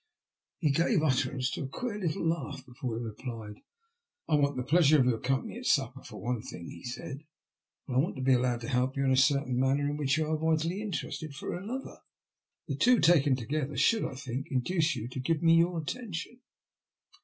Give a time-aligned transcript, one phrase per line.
[0.57, 3.61] He gave utterance to a queer little laugh before he replied:
[3.93, 7.19] *' I want the pleasure of your company at supper for one thing," he said.
[7.87, 10.17] And I want to be allowed to help you in a certain matter in which
[10.17, 11.99] you are vitally interested, for another.
[12.67, 16.39] The two taken together should, I think, induce you to give me your attention."